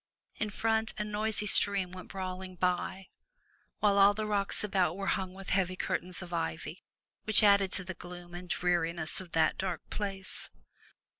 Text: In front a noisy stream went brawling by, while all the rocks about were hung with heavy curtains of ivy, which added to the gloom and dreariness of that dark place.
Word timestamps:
In 0.37 0.49
front 0.49 0.95
a 0.97 1.03
noisy 1.03 1.45
stream 1.45 1.91
went 1.91 2.07
brawling 2.07 2.55
by, 2.55 3.09
while 3.81 3.99
all 3.99 4.15
the 4.15 4.25
rocks 4.25 4.63
about 4.63 4.97
were 4.97 5.05
hung 5.13 5.35
with 5.35 5.51
heavy 5.51 5.75
curtains 5.75 6.23
of 6.23 6.33
ivy, 6.33 6.81
which 7.25 7.43
added 7.43 7.71
to 7.73 7.83
the 7.83 7.93
gloom 7.93 8.33
and 8.33 8.49
dreariness 8.49 9.21
of 9.21 9.33
that 9.33 9.59
dark 9.59 9.87
place. 9.91 10.49